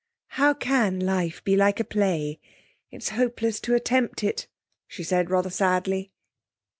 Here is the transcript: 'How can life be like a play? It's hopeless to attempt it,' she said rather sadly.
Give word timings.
'How 0.29 0.55
can 0.55 0.99
life 0.99 1.43
be 1.43 1.55
like 1.55 1.79
a 1.79 1.83
play? 1.83 2.39
It's 2.89 3.09
hopeless 3.09 3.59
to 3.59 3.75
attempt 3.75 4.23
it,' 4.23 4.47
she 4.87 5.03
said 5.03 5.29
rather 5.29 5.51
sadly. 5.51 6.11